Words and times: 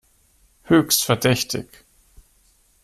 Höchst 0.63 1.03
verdächtig! 1.03 1.85